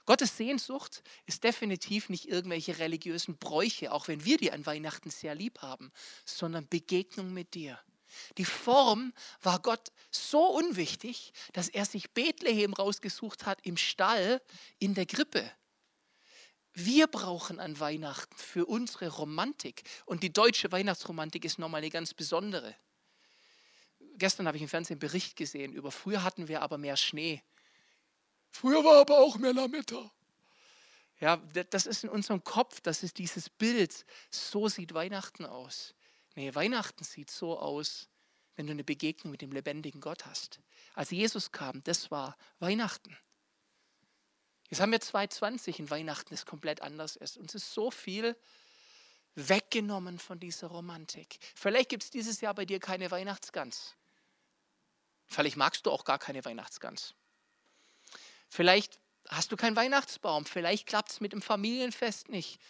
Gottes 0.06 0.36
Sehnsucht 0.36 1.02
ist 1.26 1.44
definitiv 1.44 2.08
nicht 2.08 2.28
irgendwelche 2.28 2.78
religiösen 2.78 3.38
Bräuche, 3.38 3.92
auch 3.92 4.08
wenn 4.08 4.24
wir 4.24 4.36
die 4.36 4.52
an 4.52 4.66
Weihnachten 4.66 5.10
sehr 5.10 5.34
lieb 5.34 5.62
haben, 5.62 5.90
sondern 6.26 6.68
Begegnung 6.68 7.32
mit 7.32 7.54
dir. 7.54 7.78
Die 8.38 8.44
Form 8.44 9.12
war 9.42 9.60
Gott 9.60 9.90
so 10.10 10.46
unwichtig, 10.46 11.32
dass 11.52 11.68
er 11.68 11.84
sich 11.84 12.12
Bethlehem 12.12 12.72
rausgesucht 12.74 13.46
hat 13.46 13.58
im 13.64 13.76
Stall 13.76 14.40
in 14.78 14.94
der 14.94 15.06
Grippe. 15.06 15.50
Wir 16.72 17.06
brauchen 17.06 17.60
an 17.60 17.78
Weihnachten 17.78 18.36
für 18.36 18.66
unsere 18.66 19.08
Romantik 19.08 19.84
und 20.06 20.22
die 20.22 20.32
deutsche 20.32 20.72
Weihnachtsromantik 20.72 21.44
ist 21.44 21.58
nochmal 21.58 21.78
eine 21.78 21.90
ganz 21.90 22.14
besondere. 22.14 22.74
gestern 24.16 24.46
habe 24.46 24.56
ich 24.56 24.62
im 24.62 24.68
Fernsehen 24.68 24.94
einen 24.94 25.00
Bericht 25.00 25.36
gesehen 25.36 25.72
über, 25.72 25.90
früher 25.90 26.24
hatten 26.24 26.48
wir 26.48 26.62
aber 26.62 26.78
mehr 26.78 26.96
Schnee. 26.96 27.42
Früher 28.54 28.84
war 28.84 29.00
aber 29.00 29.18
auch 29.18 29.36
mehr 29.36 29.52
Lametta. 29.52 30.12
Ja, 31.18 31.36
das 31.70 31.86
ist 31.86 32.04
in 32.04 32.10
unserem 32.10 32.44
Kopf, 32.44 32.80
das 32.80 33.02
ist 33.02 33.18
dieses 33.18 33.50
Bild. 33.50 34.06
So 34.30 34.68
sieht 34.68 34.94
Weihnachten 34.94 35.44
aus. 35.44 35.92
Nee, 36.36 36.54
Weihnachten 36.54 37.02
sieht 37.02 37.32
so 37.32 37.58
aus, 37.58 38.08
wenn 38.54 38.66
du 38.66 38.72
eine 38.72 38.84
Begegnung 38.84 39.32
mit 39.32 39.42
dem 39.42 39.50
lebendigen 39.50 40.00
Gott 40.00 40.24
hast. 40.26 40.60
Als 40.94 41.10
Jesus 41.10 41.50
kam, 41.50 41.82
das 41.82 42.12
war 42.12 42.36
Weihnachten. 42.60 43.16
Jetzt 44.70 44.80
haben 44.80 44.92
wir 44.92 45.00
2020 45.00 45.80
und 45.80 45.90
Weihnachten 45.90 46.32
ist 46.32 46.46
komplett 46.46 46.80
anders. 46.80 47.16
Uns 47.16 47.56
ist 47.56 47.74
so 47.74 47.90
viel 47.90 48.36
weggenommen 49.34 50.20
von 50.20 50.38
dieser 50.38 50.68
Romantik. 50.68 51.38
Vielleicht 51.56 51.88
gibt 51.88 52.04
es 52.04 52.10
dieses 52.10 52.40
Jahr 52.40 52.54
bei 52.54 52.66
dir 52.66 52.78
keine 52.78 53.10
Weihnachtsgans. 53.10 53.96
Vielleicht 55.26 55.56
magst 55.56 55.86
du 55.86 55.90
auch 55.90 56.04
gar 56.04 56.20
keine 56.20 56.44
Weihnachtsgans. 56.44 57.14
Vielleicht 58.54 59.00
hast 59.30 59.50
du 59.50 59.56
keinen 59.56 59.74
Weihnachtsbaum. 59.74 60.46
Vielleicht 60.46 60.86
klappt 60.86 61.10
es 61.10 61.20
mit 61.20 61.32
dem 61.32 61.42
Familienfest 61.42 62.28
nicht. 62.28 62.60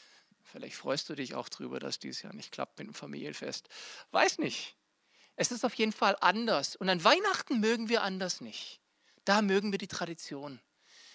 Vielleicht 0.40 0.76
freust 0.76 1.10
du 1.10 1.14
dich 1.14 1.34
auch 1.34 1.50
drüber, 1.50 1.78
dass 1.78 1.98
dieses 1.98 2.22
Jahr 2.22 2.32
nicht 2.32 2.52
klappt 2.52 2.78
mit 2.78 2.88
dem 2.88 2.94
Familienfest. 2.94 3.68
Weiß 4.10 4.38
nicht. 4.38 4.78
Es 5.36 5.52
ist 5.52 5.62
auf 5.62 5.74
jeden 5.74 5.92
Fall 5.92 6.16
anders. 6.22 6.74
Und 6.74 6.88
an 6.88 7.04
Weihnachten 7.04 7.60
mögen 7.60 7.90
wir 7.90 8.02
anders 8.02 8.40
nicht. 8.40 8.80
Da 9.26 9.42
mögen 9.42 9.72
wir 9.72 9.78
die 9.78 9.86
Tradition. 9.86 10.58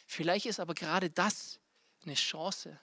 Vielleicht 0.05 0.45
ist 0.45 0.59
aber 0.59 0.75
gerade 0.75 1.09
das 1.09 1.59
eine 2.03 2.13
Chance, 2.13 2.79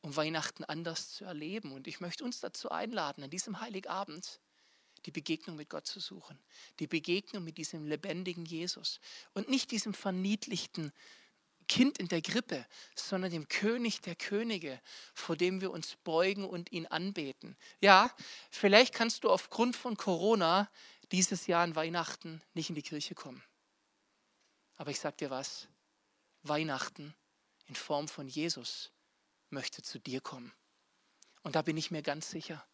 um 0.00 0.14
Weihnachten 0.14 0.62
anders 0.62 1.10
zu 1.10 1.24
erleben. 1.24 1.72
Und 1.72 1.88
ich 1.88 1.98
möchte 1.98 2.22
uns 2.22 2.38
dazu 2.38 2.70
einladen, 2.70 3.24
an 3.24 3.30
diesem 3.30 3.60
Heiligabend 3.60 4.38
die 5.06 5.10
Begegnung 5.10 5.56
mit 5.56 5.68
Gott 5.68 5.86
zu 5.86 6.00
suchen. 6.00 6.38
Die 6.78 6.86
Begegnung 6.86 7.44
mit 7.44 7.58
diesem 7.58 7.86
lebendigen 7.86 8.44
Jesus. 8.44 9.00
Und 9.32 9.48
nicht 9.48 9.70
diesem 9.70 9.94
verniedlichten 9.94 10.92
Kind 11.68 11.98
in 11.98 12.08
der 12.08 12.20
Grippe, 12.20 12.66
sondern 12.94 13.30
dem 13.30 13.48
König 13.48 14.00
der 14.00 14.16
Könige, 14.16 14.80
vor 15.14 15.36
dem 15.36 15.60
wir 15.60 15.70
uns 15.70 15.96
beugen 16.04 16.44
und 16.44 16.72
ihn 16.72 16.86
anbeten. 16.86 17.56
Ja, 17.80 18.14
vielleicht 18.50 18.94
kannst 18.94 19.24
du 19.24 19.30
aufgrund 19.30 19.76
von 19.76 19.96
Corona 19.96 20.70
dieses 21.12 21.46
Jahr 21.46 21.62
an 21.62 21.76
Weihnachten 21.76 22.42
nicht 22.54 22.68
in 22.68 22.74
die 22.74 22.82
Kirche 22.82 23.14
kommen. 23.14 23.42
Aber 24.76 24.90
ich 24.90 25.00
sage 25.00 25.16
dir 25.16 25.30
was, 25.30 25.68
Weihnachten 26.42 27.14
in 27.66 27.74
Form 27.74 28.08
von 28.08 28.28
Jesus 28.28 28.90
möchte 29.50 29.82
zu 29.82 29.98
dir 29.98 30.20
kommen. 30.20 30.52
Und 31.42 31.56
da 31.56 31.62
bin 31.62 31.76
ich 31.76 31.90
mir 31.90 32.02
ganz 32.02 32.30
sicher. 32.30 32.64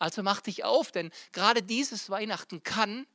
Also 0.00 0.22
mach 0.22 0.40
dich 0.40 0.64
auf, 0.64 0.90
denn 0.90 1.12
gerade 1.30 1.62
dieses 1.62 2.08
Weihnachten 2.08 2.62
kann 2.62 3.06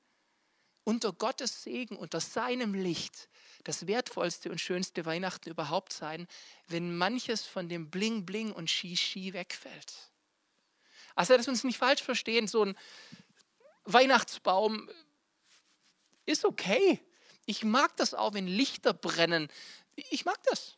unter 0.84 1.12
Gottes 1.12 1.64
Segen, 1.64 1.98
unter 1.98 2.22
seinem 2.22 2.76
Licht 2.76 3.28
das 3.64 3.88
wertvollste 3.88 4.52
und 4.52 4.62
schönste 4.62 5.04
Weihnachten 5.04 5.50
überhaupt 5.50 5.92
sein, 5.92 6.28
wenn 6.68 6.96
manches 6.96 7.44
von 7.44 7.68
dem 7.68 7.90
Bling 7.90 8.24
Bling 8.24 8.52
und 8.52 8.70
Shishi 8.70 9.34
wegfällt. 9.34 9.94
Also, 11.16 11.36
dass 11.36 11.48
wir 11.48 11.54
uns 11.54 11.64
nicht 11.64 11.80
falsch 11.80 12.04
verstehen, 12.04 12.48
so 12.48 12.64
ein 12.64 12.78
Weihnachtsbaum 13.86 14.88
ist 16.28 16.46
okay. 16.46 17.02
Ich 17.48 17.64
mag 17.64 17.98
das 17.98 18.14
auch, 18.14 18.36
wenn 18.36 18.48
Lichter 18.48 18.94
brennen. 18.94 19.50
Ich 19.96 20.24
mag 20.24 20.42
das. 20.44 20.78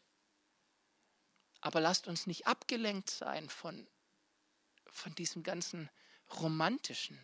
Aber 1.60 1.82
lasst 1.82 2.08
uns 2.08 2.28
nicht 2.28 2.48
abgelenkt 2.48 3.10
sein 3.10 3.50
von, 3.50 3.86
von 4.98 5.16
diesem 5.16 5.44
ganzen 5.44 5.90
Romantischen. 6.40 7.20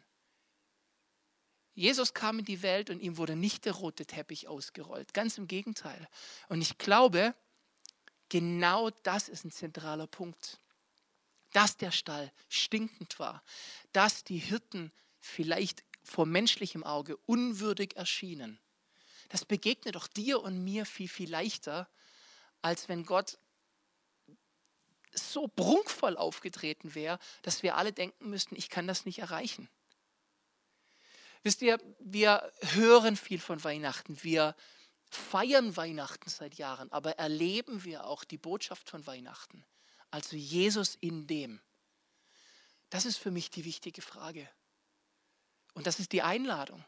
Jesus 1.76 2.14
kam 2.14 2.40
in 2.40 2.46
die 2.46 2.62
Welt 2.62 2.90
und 2.90 3.00
ihm 3.00 3.18
wurde 3.18 3.36
nicht 3.36 3.66
der 3.66 3.74
rote 3.74 4.06
Teppich 4.06 4.48
ausgerollt. 4.48 5.14
Ganz 5.14 5.38
im 5.38 5.48
Gegenteil. 5.48 6.08
Und 6.48 6.62
ich 6.62 6.78
glaube, 6.78 7.34
genau 8.30 8.92
das 9.02 9.28
ist 9.28 9.44
ein 9.44 9.52
zentraler 9.52 10.08
Punkt. 10.08 10.60
Dass 11.52 11.78
der 11.78 11.92
Stall 11.92 12.32
stinkend 12.48 13.18
war, 13.20 13.44
dass 13.92 14.24
die 14.24 14.38
Hirten 14.38 14.92
vielleicht 15.20 15.84
vor 16.04 16.26
menschlichem 16.26 16.84
Auge 16.84 17.18
unwürdig 17.26 17.96
erschienen. 17.96 18.60
Das 19.30 19.46
begegnet 19.46 19.96
doch 19.96 20.08
dir 20.08 20.42
und 20.42 20.64
mir 20.64 20.86
viel, 20.86 21.08
viel 21.08 21.30
leichter, 21.30 21.90
als 22.62 22.88
wenn 22.88 23.06
Gott 23.06 23.40
so 25.14 25.48
prunkvoll 25.48 26.18
aufgetreten 26.18 26.96
wäre, 26.96 27.20
dass 27.42 27.64
wir 27.64 27.78
alle 27.78 27.94
denken 27.94 28.30
müssten, 28.30 28.56
ich 28.56 28.70
kann 28.70 28.88
das 28.88 29.06
nicht 29.06 29.20
erreichen. 29.20 29.70
Wisst 31.44 31.62
ihr, 31.62 31.78
wir 32.00 32.52
hören 32.74 33.18
viel 33.18 33.40
von 33.40 33.64
Weihnachten, 33.64 34.18
wir 34.24 34.56
feiern 35.10 35.76
Weihnachten 35.76 36.30
seit 36.30 36.56
Jahren, 36.56 36.92
aber 36.92 37.20
erleben 37.20 37.84
wir 37.84 38.06
auch 38.06 38.24
die 38.24 38.38
Botschaft 38.38 38.90
von 38.90 39.06
Weihnachten, 39.06 39.66
also 40.10 40.36
Jesus 40.36 40.96
in 40.96 41.28
dem? 41.28 41.62
Das 42.90 43.06
ist 43.06 43.18
für 43.18 43.32
mich 43.32 43.50
die 43.50 43.66
wichtige 43.66 44.02
Frage. 44.02 44.50
Und 45.74 45.88
das 45.88 46.00
ist 46.00 46.12
die 46.12 46.22
Einladung. 46.22 46.86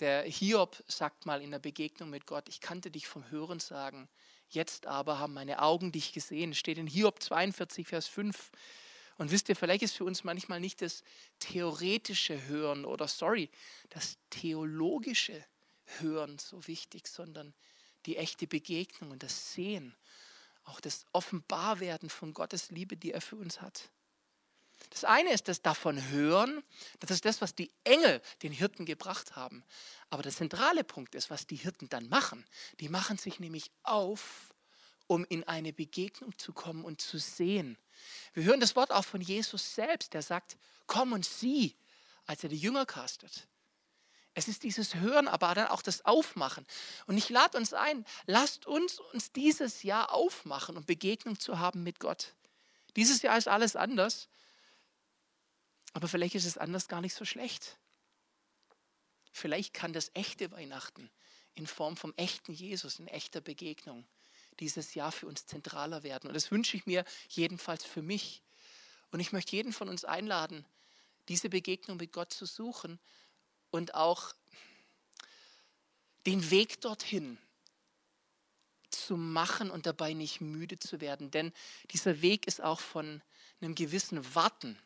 Der 0.00 0.22
Hiob 0.22 0.82
sagt 0.88 1.26
mal 1.26 1.42
in 1.42 1.50
der 1.50 1.58
Begegnung 1.58 2.10
mit 2.10 2.26
Gott, 2.26 2.48
ich 2.48 2.60
kannte 2.60 2.90
dich 2.90 3.06
vom 3.06 3.30
Hören 3.30 3.60
sagen, 3.60 4.08
Jetzt 4.52 4.86
aber 4.86 5.18
haben 5.18 5.32
meine 5.32 5.62
Augen 5.62 5.92
dich 5.92 6.12
gesehen. 6.12 6.54
Steht 6.54 6.76
in 6.76 6.86
Hiob 6.86 7.22
42, 7.22 7.88
Vers 7.88 8.06
5. 8.06 8.50
Und 9.16 9.30
wisst 9.30 9.48
ihr, 9.48 9.56
vielleicht 9.56 9.82
ist 9.82 9.96
für 9.96 10.04
uns 10.04 10.24
manchmal 10.24 10.60
nicht 10.60 10.82
das 10.82 11.02
theoretische 11.38 12.46
Hören 12.48 12.84
oder, 12.84 13.08
sorry, 13.08 13.50
das 13.88 14.18
theologische 14.28 15.42
Hören 15.98 16.38
so 16.38 16.66
wichtig, 16.66 17.08
sondern 17.08 17.54
die 18.04 18.18
echte 18.18 18.46
Begegnung 18.46 19.10
und 19.10 19.22
das 19.22 19.54
Sehen, 19.54 19.94
auch 20.64 20.80
das 20.80 21.06
Offenbarwerden 21.12 22.10
von 22.10 22.34
Gottes 22.34 22.70
Liebe, 22.70 22.96
die 22.96 23.12
er 23.12 23.20
für 23.20 23.36
uns 23.36 23.60
hat. 23.62 23.90
Das 24.90 25.04
eine 25.04 25.32
ist 25.32 25.48
das 25.48 25.62
davon 25.62 26.10
hören, 26.10 26.62
das 27.00 27.10
ist 27.10 27.24
das, 27.24 27.40
was 27.40 27.54
die 27.54 27.70
Engel 27.84 28.20
den 28.42 28.52
Hirten 28.52 28.84
gebracht 28.84 29.36
haben. 29.36 29.64
Aber 30.10 30.22
der 30.22 30.32
zentrale 30.32 30.84
Punkt 30.84 31.14
ist, 31.14 31.30
was 31.30 31.46
die 31.46 31.56
Hirten 31.56 31.88
dann 31.88 32.08
machen. 32.08 32.44
Die 32.80 32.88
machen 32.88 33.16
sich 33.16 33.40
nämlich 33.40 33.70
auf, 33.82 34.54
um 35.06 35.24
in 35.28 35.44
eine 35.44 35.72
Begegnung 35.72 36.36
zu 36.38 36.52
kommen 36.52 36.84
und 36.84 37.00
zu 37.00 37.18
sehen. 37.18 37.78
Wir 38.34 38.44
hören 38.44 38.60
das 38.60 38.76
Wort 38.76 38.90
auch 38.90 39.04
von 39.04 39.20
Jesus 39.20 39.74
selbst, 39.74 40.14
der 40.14 40.22
sagt, 40.22 40.56
komm 40.86 41.12
und 41.12 41.24
sieh, 41.24 41.76
als 42.26 42.42
er 42.42 42.48
die 42.48 42.56
Jünger 42.56 42.86
castet. 42.86 43.46
Es 44.34 44.48
ist 44.48 44.62
dieses 44.62 44.94
Hören, 44.94 45.28
aber 45.28 45.54
dann 45.54 45.68
auch 45.68 45.82
das 45.82 46.04
Aufmachen. 46.06 46.66
Und 47.06 47.18
ich 47.18 47.28
lade 47.28 47.58
uns 47.58 47.74
ein, 47.74 48.06
lasst 48.26 48.66
uns 48.66 48.98
uns 48.98 49.32
dieses 49.32 49.82
Jahr 49.82 50.12
aufmachen, 50.12 50.76
um 50.76 50.84
Begegnung 50.86 51.38
zu 51.38 51.58
haben 51.58 51.82
mit 51.82 52.00
Gott. 52.00 52.34
Dieses 52.96 53.20
Jahr 53.22 53.36
ist 53.36 53.48
alles 53.48 53.76
anders. 53.76 54.28
Aber 55.92 56.08
vielleicht 56.08 56.34
ist 56.34 56.46
es 56.46 56.58
anders 56.58 56.88
gar 56.88 57.00
nicht 57.00 57.14
so 57.14 57.24
schlecht. 57.24 57.78
Vielleicht 59.32 59.74
kann 59.74 59.92
das 59.92 60.10
echte 60.14 60.50
Weihnachten 60.50 61.10
in 61.54 61.66
Form 61.66 61.96
vom 61.96 62.14
echten 62.16 62.52
Jesus, 62.52 62.98
in 62.98 63.08
echter 63.08 63.40
Begegnung, 63.40 64.06
dieses 64.60 64.94
Jahr 64.94 65.12
für 65.12 65.26
uns 65.26 65.46
zentraler 65.46 66.02
werden. 66.02 66.28
Und 66.28 66.34
das 66.34 66.50
wünsche 66.50 66.76
ich 66.76 66.86
mir 66.86 67.04
jedenfalls 67.28 67.84
für 67.84 68.02
mich. 68.02 68.42
Und 69.10 69.20
ich 69.20 69.32
möchte 69.32 69.56
jeden 69.56 69.72
von 69.72 69.88
uns 69.88 70.04
einladen, 70.04 70.64
diese 71.28 71.48
Begegnung 71.48 71.98
mit 71.98 72.12
Gott 72.12 72.32
zu 72.32 72.46
suchen 72.46 72.98
und 73.70 73.94
auch 73.94 74.34
den 76.26 76.50
Weg 76.50 76.80
dorthin 76.80 77.38
zu 78.90 79.16
machen 79.16 79.70
und 79.70 79.86
dabei 79.86 80.12
nicht 80.12 80.40
müde 80.40 80.78
zu 80.78 81.00
werden. 81.00 81.30
Denn 81.30 81.52
dieser 81.90 82.22
Weg 82.22 82.46
ist 82.46 82.62
auch 82.62 82.80
von 82.80 83.22
einem 83.60 83.74
gewissen 83.74 84.34
Warten 84.34 84.78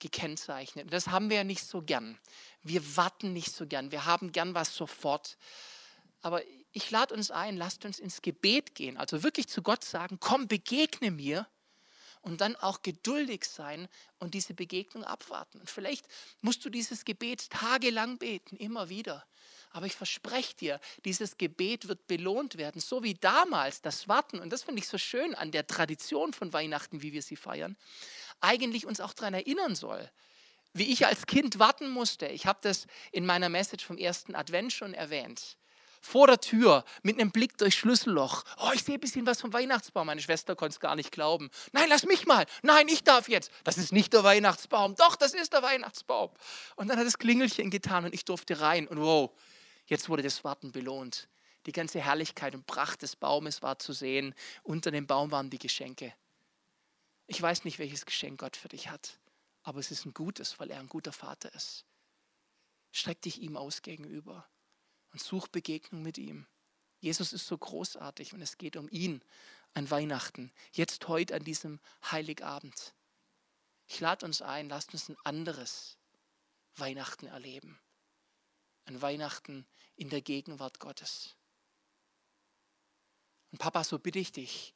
gekennzeichnet. 0.00 0.86
Und 0.86 0.92
das 0.92 1.08
haben 1.08 1.30
wir 1.30 1.38
ja 1.38 1.44
nicht 1.44 1.64
so 1.64 1.82
gern. 1.82 2.18
Wir 2.62 2.96
warten 2.96 3.32
nicht 3.32 3.52
so 3.52 3.66
gern. 3.66 3.92
Wir 3.92 4.04
haben 4.04 4.32
gern 4.32 4.54
was 4.54 4.74
sofort. 4.74 5.36
Aber 6.22 6.42
ich 6.72 6.90
lade 6.90 7.14
uns 7.14 7.30
ein, 7.30 7.56
lasst 7.56 7.84
uns 7.84 7.98
ins 7.98 8.22
Gebet 8.22 8.74
gehen. 8.74 8.96
Also 8.96 9.22
wirklich 9.22 9.48
zu 9.48 9.62
Gott 9.62 9.84
sagen, 9.84 10.18
komm, 10.20 10.48
begegne 10.48 11.10
mir. 11.10 11.46
Und 12.20 12.40
dann 12.40 12.56
auch 12.56 12.82
geduldig 12.82 13.44
sein 13.44 13.88
und 14.18 14.34
diese 14.34 14.52
Begegnung 14.52 15.04
abwarten. 15.04 15.60
Und 15.60 15.70
vielleicht 15.70 16.06
musst 16.40 16.64
du 16.64 16.68
dieses 16.68 17.04
Gebet 17.04 17.48
tagelang 17.48 18.18
beten, 18.18 18.56
immer 18.56 18.88
wieder. 18.88 19.24
Aber 19.70 19.86
ich 19.86 19.94
verspreche 19.94 20.56
dir, 20.56 20.80
dieses 21.04 21.36
Gebet 21.36 21.88
wird 21.88 22.06
belohnt 22.06 22.58
werden, 22.58 22.80
so 22.80 23.02
wie 23.02 23.14
damals 23.14 23.82
das 23.82 24.08
Warten. 24.08 24.40
Und 24.40 24.50
das 24.50 24.64
finde 24.64 24.80
ich 24.80 24.88
so 24.88 24.98
schön 24.98 25.34
an 25.34 25.52
der 25.52 25.66
Tradition 25.66 26.32
von 26.32 26.52
Weihnachten, 26.52 27.02
wie 27.02 27.12
wir 27.12 27.22
sie 27.22 27.36
feiern, 27.36 27.76
eigentlich 28.40 28.86
uns 28.86 29.00
auch 29.00 29.12
daran 29.14 29.34
erinnern 29.34 29.74
soll. 29.74 30.10
Wie 30.74 30.92
ich 30.92 31.06
als 31.06 31.26
Kind 31.26 31.58
warten 31.58 31.88
musste. 31.88 32.26
Ich 32.26 32.46
habe 32.46 32.58
das 32.62 32.86
in 33.10 33.26
meiner 33.26 33.48
Message 33.48 33.84
vom 33.84 33.98
ersten 33.98 34.34
Advent 34.34 34.72
schon 34.72 34.94
erwähnt. 34.94 35.56
vor 36.00 36.26
der 36.26 36.40
Tür 36.40 36.84
mit 37.02 37.18
einem 37.18 37.30
Blick 37.30 37.56
durchs 37.58 37.76
Schlüsselloch. 37.76 38.44
Oh, 38.58 38.70
ich 38.74 38.82
sehe 38.82 38.94
ein 38.94 39.00
bisschen 39.00 39.26
was 39.26 39.40
vom 39.40 39.52
Weihnachtsbaum. 39.52 40.06
Meine 40.06 40.20
Schwester 40.20 40.56
konnte 40.56 40.74
es 40.74 40.80
gar 40.80 40.96
nicht 40.96 41.12
glauben. 41.12 41.50
Nein, 41.72 41.86
lass 41.88 42.04
mich 42.04 42.26
mal. 42.26 42.46
Nein, 42.62 42.88
ich 42.88 43.04
darf 43.04 43.28
jetzt. 43.28 43.50
Das 43.64 43.78
ist 43.78 43.92
nicht 43.92 44.12
der 44.12 44.24
Weihnachtsbaum. 44.24 44.94
Doch, 44.94 45.16
das 45.16 45.34
ist 45.34 45.52
der 45.52 45.62
Weihnachtsbaum. 45.62 46.30
Und 46.76 46.88
dann 46.88 46.98
hat 46.98 47.06
das 47.06 47.18
Klingelchen 47.18 47.70
getan 47.70 48.04
und 48.04 48.14
ich 48.14 48.24
durfte 48.24 48.60
rein. 48.60 48.86
Und 48.88 49.00
wow, 49.00 49.30
jetzt 49.86 50.08
wurde 50.08 50.22
das 50.22 50.44
Warten 50.44 50.72
belohnt. 50.72 51.28
Die 51.66 51.72
ganze 51.72 52.00
Herrlichkeit 52.00 52.54
und 52.54 52.66
Pracht 52.66 53.02
des 53.02 53.16
Baumes 53.16 53.62
war 53.62 53.78
zu 53.78 53.92
sehen. 53.92 54.34
Unter 54.62 54.90
dem 54.90 55.06
Baum 55.06 55.30
waren 55.30 55.50
die 55.50 55.58
Geschenke. 55.58 56.14
Ich 57.30 57.40
weiß 57.40 57.64
nicht, 57.64 57.78
welches 57.78 58.06
Geschenk 58.06 58.40
Gott 58.40 58.56
für 58.56 58.68
dich 58.68 58.88
hat, 58.88 59.20
aber 59.62 59.80
es 59.80 59.90
ist 59.90 60.06
ein 60.06 60.14
gutes, 60.14 60.58
weil 60.58 60.70
er 60.70 60.80
ein 60.80 60.88
guter 60.88 61.12
Vater 61.12 61.54
ist. 61.54 61.84
Streck 62.90 63.20
dich 63.20 63.42
ihm 63.42 63.58
aus 63.58 63.82
gegenüber 63.82 64.48
und 65.12 65.22
such 65.22 65.46
Begegnung 65.48 66.02
mit 66.02 66.16
ihm. 66.16 66.46
Jesus 67.00 67.34
ist 67.34 67.46
so 67.46 67.56
großartig 67.56 68.32
und 68.32 68.40
es 68.40 68.56
geht 68.56 68.76
um 68.76 68.88
ihn 68.88 69.22
an 69.74 69.90
Weihnachten, 69.90 70.50
jetzt 70.72 71.06
heute 71.06 71.34
an 71.34 71.44
diesem 71.44 71.80
Heiligabend. 72.10 72.94
Ich 73.86 74.00
lade 74.00 74.24
uns 74.24 74.40
ein, 74.40 74.70
lasst 74.70 74.94
uns 74.94 75.10
ein 75.10 75.16
anderes 75.24 75.98
Weihnachten 76.76 77.26
erleben. 77.26 77.78
Ein 78.86 79.02
Weihnachten 79.02 79.66
in 79.96 80.08
der 80.08 80.22
Gegenwart 80.22 80.78
Gottes. 80.78 81.36
Und 83.50 83.58
Papa, 83.58 83.84
so 83.84 83.98
bitte 83.98 84.18
ich 84.18 84.32
dich, 84.32 84.74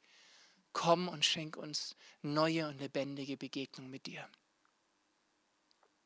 komm 0.73 1.07
und 1.07 1.23
schenk 1.23 1.55
uns 1.55 1.95
neue 2.21 2.67
und 2.67 2.79
lebendige 2.79 3.37
Begegnung 3.37 3.89
mit 3.89 4.05
dir. 4.05 4.27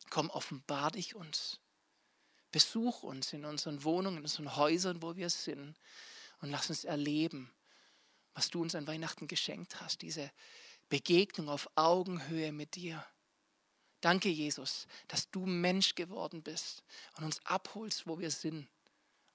Komm, 0.09 0.29
offenbar 0.29 0.91
dich 0.91 1.15
uns. 1.15 1.59
Besuch 2.51 3.03
uns 3.03 3.33
in 3.33 3.45
unseren 3.45 3.83
Wohnungen, 3.83 4.17
in 4.17 4.23
unseren 4.23 4.55
Häusern, 4.55 5.01
wo 5.01 5.15
wir 5.15 5.29
sind 5.29 5.75
und 6.41 6.49
lass 6.49 6.69
uns 6.69 6.85
erleben, 6.85 7.51
was 8.33 8.49
du 8.49 8.61
uns 8.61 8.75
an 8.75 8.87
Weihnachten 8.87 9.27
geschenkt 9.27 9.81
hast, 9.81 10.01
diese 10.01 10.31
Begegnung 10.89 11.49
auf 11.49 11.69
Augenhöhe 11.75 12.51
mit 12.51 12.75
dir. 12.75 13.05
Danke, 14.01 14.29
Jesus, 14.29 14.87
dass 15.07 15.29
du 15.31 15.45
Mensch 15.45 15.95
geworden 15.95 16.43
bist 16.43 16.83
und 17.17 17.23
uns 17.23 17.43
abholst, 17.45 18.07
wo 18.07 18.19
wir 18.19 18.31
sind. 18.31 18.67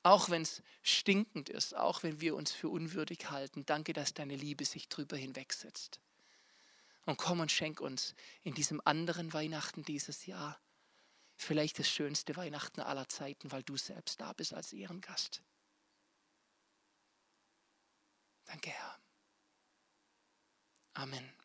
Auch 0.02 0.30
wenn 0.30 0.42
es 0.42 0.62
stinkend 0.82 1.48
ist, 1.48 1.76
auch 1.76 2.02
wenn 2.02 2.20
wir 2.20 2.34
uns 2.34 2.50
für 2.50 2.68
unwürdig 2.68 3.30
halten. 3.30 3.64
Danke, 3.66 3.92
dass 3.92 4.14
deine 4.14 4.36
Liebe 4.36 4.64
sich 4.64 4.88
drüber 4.88 5.16
hinwegsetzt. 5.16 6.00
Und 7.06 7.18
komm 7.18 7.40
und 7.40 7.52
schenk 7.52 7.80
uns 7.80 8.14
in 8.42 8.54
diesem 8.54 8.80
anderen 8.84 9.32
Weihnachten 9.32 9.84
dieses 9.84 10.26
Jahr 10.26 10.60
vielleicht 11.36 11.78
das 11.78 11.88
schönste 11.88 12.36
Weihnachten 12.36 12.80
aller 12.80 13.08
Zeiten, 13.08 13.50
weil 13.52 13.62
du 13.62 13.76
selbst 13.76 14.20
da 14.20 14.32
bist 14.32 14.54
als 14.54 14.72
Ehrengast. 14.72 15.42
Danke, 18.44 18.70
Herr. 18.70 18.98
Amen. 20.94 21.41